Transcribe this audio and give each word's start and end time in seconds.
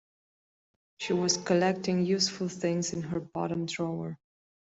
She 0.97 1.13
was 1.13 1.37
collecting 1.37 2.07
useful 2.07 2.47
things 2.49 2.91
in 2.93 3.03
her 3.03 3.19
bottom 3.19 3.67
drawer 3.67 4.17